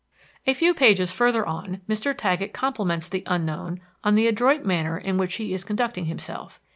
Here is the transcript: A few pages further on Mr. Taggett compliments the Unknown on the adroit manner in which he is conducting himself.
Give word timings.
A 0.47 0.55
few 0.55 0.73
pages 0.73 1.11
further 1.11 1.45
on 1.47 1.81
Mr. 1.87 2.17
Taggett 2.17 2.53
compliments 2.53 3.07
the 3.07 3.21
Unknown 3.27 3.79
on 4.03 4.15
the 4.15 4.25
adroit 4.25 4.65
manner 4.65 4.97
in 4.97 5.19
which 5.19 5.35
he 5.35 5.53
is 5.53 5.63
conducting 5.63 6.05
himself. 6.05 6.59